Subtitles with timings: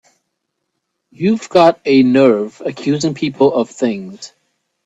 [1.11, 4.33] You've got a nerve accusing people of things!